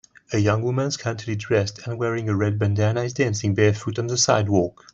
[0.33, 4.17] A young woman scantily dressed and wearing a red bandanna is dancing barefoot on the
[4.17, 4.83] sidewalk